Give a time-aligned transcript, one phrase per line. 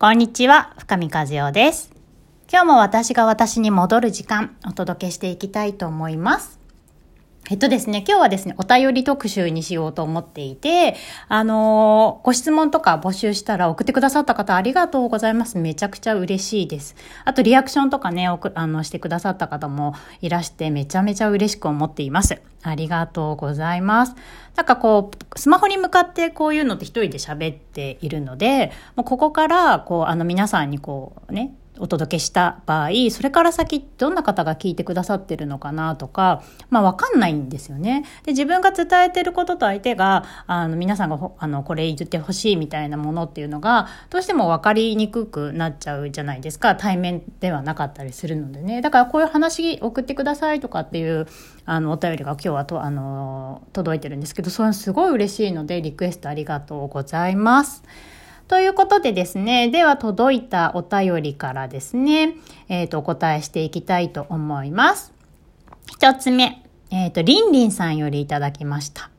[0.00, 1.90] こんにちは、深見和代です。
[2.48, 6.57] 今日も私が私に戻る時間、お届けしていきたいと思います。
[7.50, 10.96] えっとですね、今日はですね、お便り特集にしようと思っていて、
[11.28, 15.56] あのーご質問とか募集したら送ってくださった方ありがとうございます。
[15.56, 16.94] めちゃくちゃ嬉しいです。
[17.24, 22.38] あとリアクションとかね、送あの、してくださった方もいらして、めちゃめちゃ嬉しく思っています。
[22.62, 24.14] ありがとうございます。
[24.54, 38.04] なんかこう、スマホに向かってこういうのって一人で喋っているので、もうここから、こう、あの皆さんにこうね、お届けした場合、それから先どんな方が聞いてくださってるのかなとか、まあわかんないんですよね。
[38.24, 46.76] で、自分が伝えてることと相手が、あの、皆さんがほあの、これ言ってほしいみたいなものっていうのが、どうしても分かりにくくなっちゃうじゃないですか。
[46.76, 48.80] 対面ではなかったりするのでね。
[48.80, 51.26] だからこういう話送ってくださいとかっていう、
[51.64, 57.82] あの、お便りが今日はと、あの、届いてるんですけど、それすごい嬉しいので、リクエストありがとうございます。
[58.78, 62.36] ということでですね、では届いたお便りからですね、
[62.68, 65.12] えっ、と、お答えしていきたいと思います。
[65.88, 69.10] 一つ目、えっ、と、りんりんさんよりいただきました。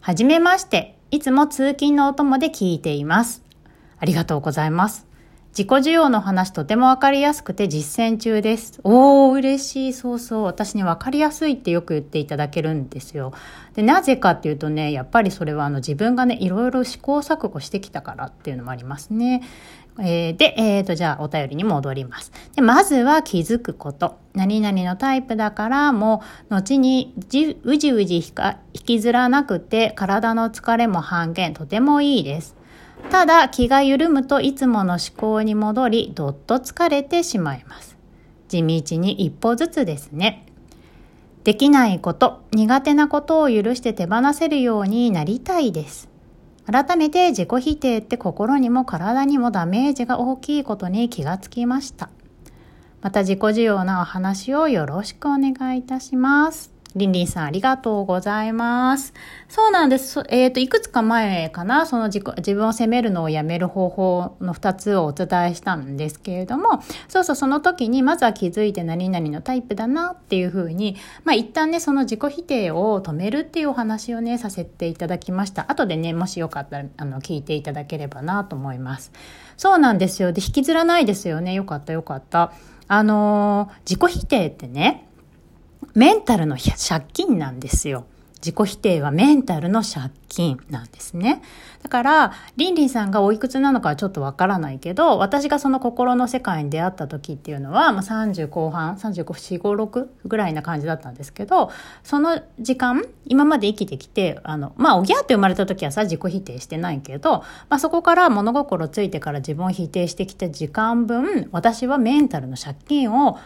[0.00, 3.42] はじめまして、いつも通勤のお供で聞いています。
[3.98, 5.06] ありがとうございます。
[5.56, 8.80] 自己需要の話とてもわかりやすくて実践中です。
[8.82, 9.92] おー、嬉しい。
[9.92, 10.42] そうそう。
[10.42, 13.32] 私にわかりやすいってよく言っていただけるんですよ。
[13.74, 19.42] で、なぜかっていうとね、やっぱりそれはあの自分がね、いろいろ試行錯誤してきたからっていうのもありますね。
[20.00, 22.32] えーで、えーと、じゃあお便りに戻ります。
[22.56, 24.18] で、まずは気づくこと。
[24.32, 28.22] 何々のタイプだから、もう、後にじうじうじ引
[28.72, 32.56] きずらなくて、体の疲れも半減、とてもいいです。
[33.10, 37.96] ただ気が緩むといつもの思考に戻りどっと疲れてしまいます。
[38.48, 40.46] 地道に一歩ずつですね。
[41.44, 46.08] できないこと苦手なことを許して手放せるようになりたいです。
[46.66, 52.08] 改めて自己否定って心にも体にもダメージが大きいことに気がつきました。
[53.02, 56.73] また自己需要なお話をよろしくお願いいたします。
[56.96, 59.14] りんりんさんありがとうございます。
[59.48, 60.22] そうなんです。
[60.28, 75.70] えっ、と、いくつか前かな、その自己自分を責めるのをやめる方法の2つをお伝えしたんですけれども、そうそう、その時にまずは気づいて何々のタイプだなっていうふうに、まあ一旦ね、その自己否定を止めるっていうお話をね、させていただきました。
[75.70, 79.10] 後でね、もしよかったら、あの、聞いていただければなと思います。
[79.56, 80.32] そうなんですよ。
[80.32, 81.54] で、引きずらないですよね。
[81.54, 82.52] よかったよかった。
[82.86, 85.08] あのー自己否定ってね、
[85.94, 88.06] メンタルの借金なんですよ。
[88.44, 91.40] 自己否定はメンタルの借金なんですね。
[91.82, 101.70] だから、リンリンさんがおいくつなのかはちょっとわからないけど、私がその心の世界に出会った時っていうのは、まあ、30後半、35、4、5、6ぐらいな感じだったんですけど、
[102.02, 107.38] その時間、今まで生きてきて、あの、まあ、おぎゃって生まれた時はさ、自己否定してないけど、
[107.70, 113.38] まあ、そこから物心ついてから自分を否定してきた時間分、私はメンタルの借金を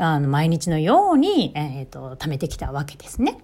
[0.00, 3.38] あの、毎日のように、えっ、と、貯めてきたわけですね。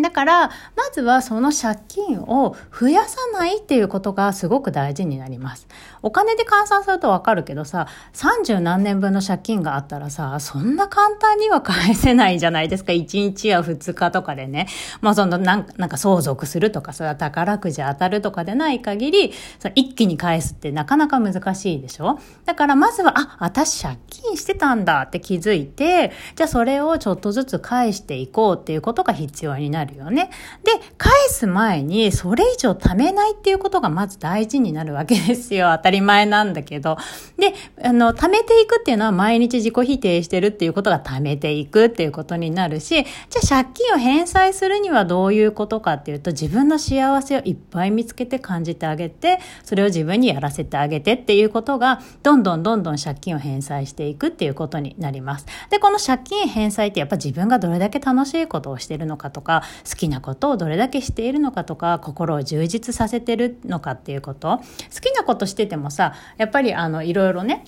[0.00, 0.52] だから、ま
[0.92, 5.68] ずはその借金を増やさないっていうことがすごく大事になります。
[6.00, 12.92] お金で換算するとわかるけどさ、30何年分の借金があったらさ、そんな簡単には返せないじゃないですか。
[12.92, 14.66] 1日や2日とかでね。
[15.02, 19.32] まあそのなんなんか相続するとかさ、宝くじ当たるとかでない限り、
[19.74, 22.18] 一気に返すってなかなか難しいでしょ？
[22.46, 30.30] だからまずは、あ、私借金してたんだって気づいて、じゃあそれをちょっとずつ返していこうっていうことが必要になるよね。
[30.64, 35.72] で、返す前にそれ以上貯めないっていうことがまず大事になるわけですよ。
[35.76, 36.96] 当たり前なんだけど。
[37.38, 55.46] で、あの、貯めていくっていうのは毎日自己否定してるっていうことが貯めていくっていうことになるし、じゃあ借金を返済するにはどういうことかっていうと、自分の幸せをいっぱい見つけて感じてあげて、それを自分にやらせてあげてっていうことが、どんどんどんどん借金を返済していくっていうことになります。
[55.70, 64.58] で、この借金返済ってやっぱ自分がどれだけ楽しいことをしてるのかとか、好きなことをどれだけしているのかとか、心を充実させてるのかっていうこと。
[64.58, 64.62] 好
[65.00, 67.64] きなことしててもさ、やっぱりあの、いろいろね、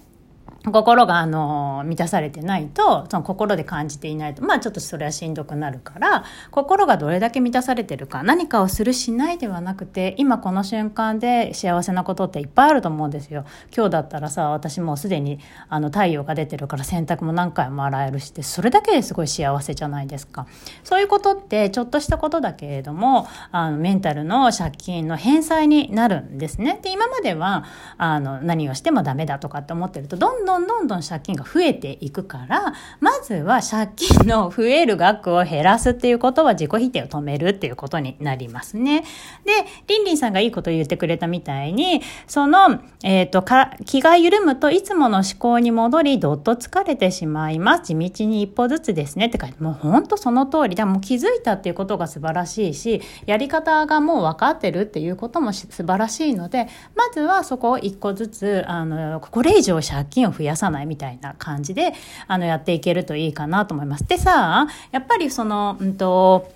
[0.73, 13.45] 心があの満たされてないとその心で感じていないとまあちょっとそれはしんどくなるから心がどれだけ満たされてるか何かをするしないではなくて今この瞬間で幸せなことっていっぱいあると思うんですよ。
[13.75, 15.39] 今日だったらさ私もうすでに
[15.69, 20.47] あの太陽が出てるから洗濯も何回も洗えるしてそれだけですごい幸せじゃないですか。
[20.83, 26.81] そういうことってちょっとしたことだけれどもあのメンタルの借金の返済になるんですね。
[26.83, 27.65] で今までは
[27.99, 39.05] あの何をしてもダメだとかって思ってるとどんどんどんどんどん借金が増えていくから、まずは借金の増える額を減らすっていうことは自己否定を止めるっていうことになりますね。
[39.45, 39.53] で、
[39.89, 43.45] リンリンさんがいいことを言ってくれたみたいに、その、えっ、ー、と、
[43.85, 47.87] 気が緩むといつもの思考に戻り、どっと疲れてしまいます。
[47.87, 50.87] 地道に一歩ずつですねって書いて、もう本当その通りだ。
[50.87, 61.93] もう気づいたっていうことが素晴らしいし、やり方がもう分かってるっていうことも素晴らしいので、まずはそこを一個ずつ、あの、これ以上借金を増やさないみたいな感じで、
[62.27, 64.07] あの、やっていけるといいかなと思います。
[64.07, 66.51] でさ、やっぱりその、うんと、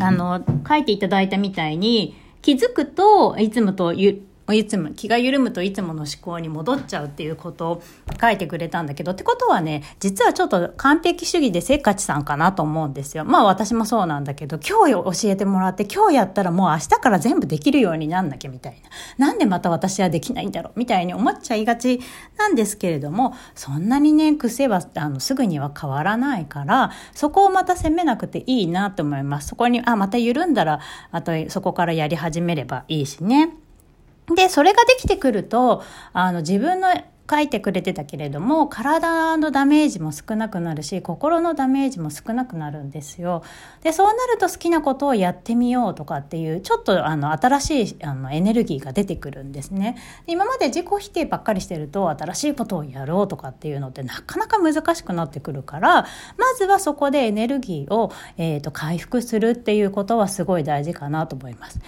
[0.00, 3.92] あの、書いていただいたみたいに、気づくといつもと
[4.54, 7.82] いつも気が緩むといつもの思考に戻っちゃうっていうことを
[8.20, 13.24] 書いてくれたんだけどってことはね実はちょっと完璧主義でせっかちさんかなと思うんですよ。
[13.24, 18.80] まあ私もそうなんだけど今日教えてもらって今日やったらもう明日から全部できるようになんなきゃみたい
[19.18, 19.26] な。
[19.26, 22.00] なんでまた私はできないんだろうみたいに思っちゃいがち
[22.38, 29.48] なんですけれどもそんなにね癖はあのすぐには変わらないからそこをまた責めなくていいなと思います。
[29.48, 33.65] そこにあまた緩んだらあとそこからやり始めればいいしね。
[34.34, 35.82] で、それができてくると、
[36.12, 36.88] あの、自分の
[37.28, 43.42] 書いてくれてたけれども体のダメージも少なくなるし心のダメージも少なくなるんですよ。
[43.82, 49.96] でそうなると好きなことをやってみようとかっていうちょっとあの新しいあのエネルギーが出てくるんですね。
[50.26, 56.06] 今まで自己否定ばっかりしてると新しいことをやろうとかっていうのってなかなか難しくなってくるから
[56.36, 61.78] まずはそこでエネルギーを、えーと、回復するっていうことはすごい大事かなと思います。
[61.78, 61.84] で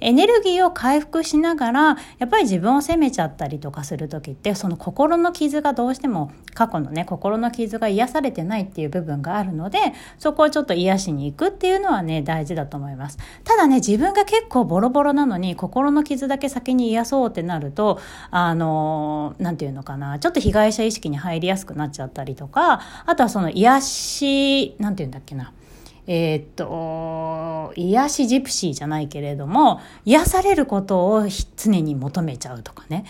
[0.00, 1.80] エネルギーを回復しながら
[2.18, 9.78] やっぱり自分を責めちゃったりとかする時ってその心の傷がどうしても過去のね心の傷が癒されてないっていう部分があるので
[10.18, 18.00] そこをちょっと癒しに行くっていうのはね大事だと思いますただね自分が結構ボロボロなのに心の傷だけ先に癒そうってなると
[18.30, 25.52] あの何て言うのかなちょっと被害者意識に入りやすくなっちゃったりとかあとはその癒し何て言うんだっけな
[26.12, 33.04] えー、っと、癒しジプシーじゃないけれども、癒されることを常に求めちゃうとかね。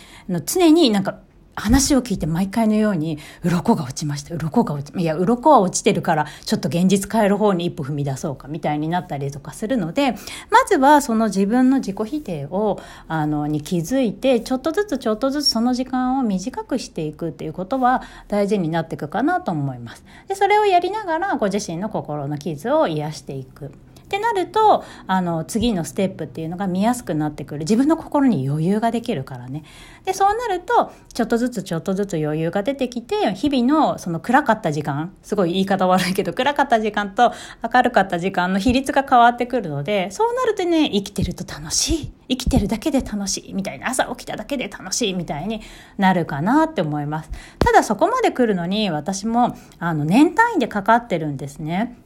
[0.44, 1.20] 常になんか
[1.56, 10.12] 話を聞いて毎回のように、鱗が落ちました、鱗が落ち、いや、鱗は落ちてるから、ちょっと現実変える方に一歩踏み出そうか、みたいになったりとかするので、
[10.50, 20.04] まずはその自分の自己否定を、あの、に気づいて、ちょっとずつちょっとずつその時間を短くしていくっていうことは大事になっていくかなと思います。
[20.28, 23.72] で、それをやりながら、ご自身の心の傷を癒していく。
[24.10, 27.60] ってなるとあの次のステップっていうのが見やすくなってくる。
[27.60, 29.62] 自分の心に余裕ができるからね。
[30.04, 37.32] でそうなるとちょっとずつちょっとずつ余裕が出てきて日々のその暗かった時間すごい言い方悪いけど暗かった時間と
[37.72, 42.12] 明るかった時間の比率が変わってくるのでそうなるとね生きてると楽しい。
[42.30, 43.54] 生きてるだけで楽しい。
[43.54, 43.90] みたいな。
[43.90, 45.60] 朝起きただけで楽しいみたいに
[45.98, 47.30] なるかなって思います。
[47.58, 51.96] ただそこまで来るのに私もあの年単位でかかってるんですね。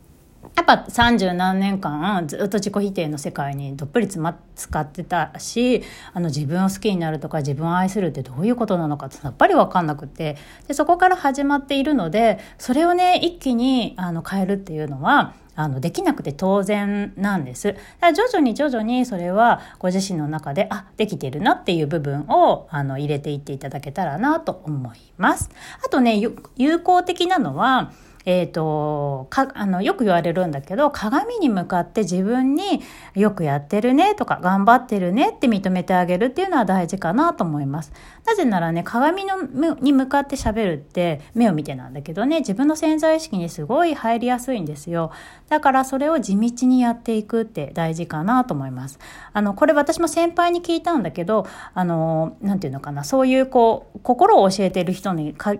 [0.54, 5.82] やっぱ三十何年間ずっと自己否定の世界にどっぷり詰ま使ってたし
[6.12, 10.36] あの自分を好きになるとか自分を愛するってどういうことなのかってさっぱり分かんなくて
[10.68, 17.68] でそこから始まっているのでそれをね一気にあの変えるっていうのはあのできなくて当然なんです。
[17.68, 25.50] だから徐々に徐々にそれはご自身の中であできてるなっていう部分をあの入れていっていただけたらなと思います。
[25.84, 26.20] あとね
[26.56, 27.92] 有効的なのは
[28.26, 32.80] えっ、ー、と、か、あの、よく言われるんだけど、鏡に向かって自分に
[33.14, 37.92] よくやってるねとか、頑張ってるねって認めてあげるっていうのは大事かなと思います。
[38.26, 39.42] なぜならね、鏡の
[39.80, 45.10] に向かって喋るって目を見てなんだけどね、自分の潜在意識にすごい入りやすいんですよ。
[45.50, 48.98] だからそれを地道にやっていくって大事かなと思います。
[49.34, 55.54] あの、これ私も先輩に聞いたんだけど、あの、なんていうのかな、そういうこう、心を教えてる人にか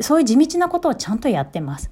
[0.00, 1.90] そういう地道なことをちゃんとやってます。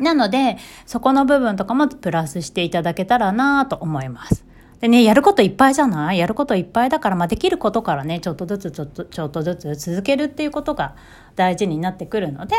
[0.00, 0.56] なので、
[0.86, 4.44] そこの部分とかもプラスしていただけたらなと思います。
[4.80, 6.18] でね、やることいっぱいじゃない？
[6.18, 10.96] やることいっぱいだから、まあ、できることからね、ちょっとずつちょっと、ちょっとずつ続けるっていうことが
[11.36, 12.56] 大事になってくるので、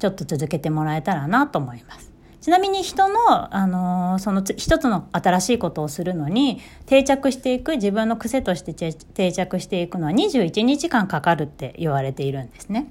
[0.00, 2.10] ちょっと続けてもらえたらなと思います。
[2.40, 12.90] ちなみに人の、あのー、その一つの新しいことをするのに定着していく自分の癖として定着していくのは21日間かかるって言われているんですね。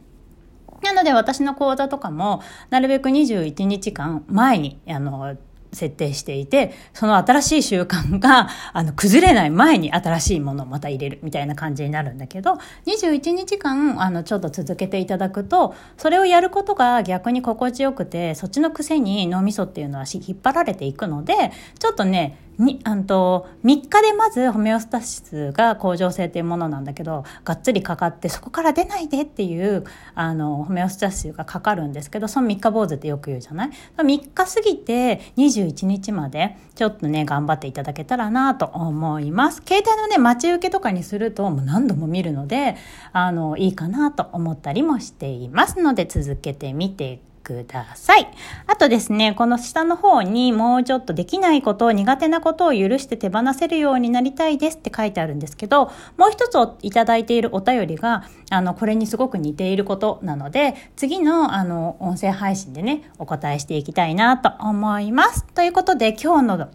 [0.83, 5.38] なので私の講座とかも、なるべく21日間前に、あの、
[5.74, 39.62] 設定していて、その新しい習慣が、 あの、崩れない前に新しいものをまた入れるみたいな感じになるんだけど、21日間、あの、ちょっと続けていただくと、それをやることが逆に心地よくて、そっちの癖に脳みそっていうのは引っ張られていくので、ちょっとね、に、あんと、3日でまずホメオスタシスが恒常性っていうものなんだけど、がっつりかかって、そこから出ないでっていう、あの、ホメオスタシスがかかるんですけど、その3日坊主ってよく言うじゃない ?3 日過ぎて21日まで、ちょっとね、頑張っていただけたらなと思います。
[39.66, 42.75] 携帯のね、待ち受けとかにすると、もう何度も見るので、
[43.13, 48.27] あの、いいかなと思ったりもしていますので、続けてみてください。
[48.68, 65.46] あとですね、この下の方にもうちょっとできないことを苦手なことを許して手放せるようになりたいですって書いてあるんですけど、もう一ついただいているお便りが、あの、これにすごく似ていることなので、次のあの、音声配信でね、お答えしていきたいなと思います。
[65.56, 66.68] ということで、今日の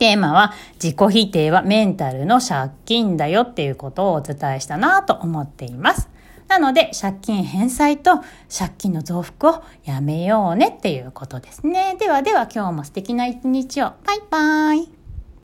[0.00, 6.09] テーマは自己否定はメンタルの借金だよっていうことをお伝えしたなと思っています。
[6.50, 8.16] なので、借金返済と
[8.48, 11.96] 借金の増幅をやめようねっていうことですね。
[12.00, 13.92] ではでは今日も素敵な一日を。
[14.04, 14.99] バイバイ。